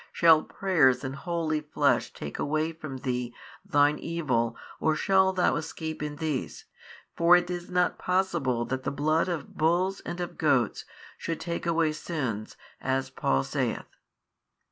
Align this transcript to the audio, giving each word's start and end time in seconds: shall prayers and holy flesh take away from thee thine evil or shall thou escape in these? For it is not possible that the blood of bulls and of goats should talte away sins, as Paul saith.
shall 0.11 0.41
prayers 0.41 1.03
and 1.03 1.15
holy 1.15 1.61
flesh 1.61 2.11
take 2.11 2.39
away 2.39 2.71
from 2.73 2.97
thee 2.97 3.35
thine 3.63 3.99
evil 3.99 4.57
or 4.79 4.95
shall 4.95 5.31
thou 5.31 5.55
escape 5.55 6.01
in 6.01 6.15
these? 6.15 6.65
For 7.15 7.35
it 7.35 7.51
is 7.51 7.69
not 7.69 7.99
possible 7.99 8.65
that 8.65 8.81
the 8.81 8.89
blood 8.89 9.29
of 9.29 9.55
bulls 9.55 9.99
and 9.99 10.19
of 10.19 10.39
goats 10.39 10.85
should 11.19 11.39
talte 11.39 11.67
away 11.67 11.91
sins, 11.91 12.57
as 12.81 13.11
Paul 13.11 13.43
saith. 13.43 13.85